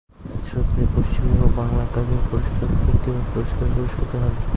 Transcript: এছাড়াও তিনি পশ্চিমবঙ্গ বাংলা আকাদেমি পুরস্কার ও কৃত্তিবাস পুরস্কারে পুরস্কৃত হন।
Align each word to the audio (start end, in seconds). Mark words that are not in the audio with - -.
এছাড়াও 0.33 0.63
তিনি 0.69 0.85
পশ্চিমবঙ্গ 0.95 1.41
বাংলা 1.57 1.81
আকাদেমি 1.83 2.23
পুরস্কার 2.27 2.67
ও 2.67 2.77
কৃত্তিবাস 2.81 3.25
পুরস্কারে 3.33 3.69
পুরস্কৃত 3.75 4.11
হন। 4.23 4.35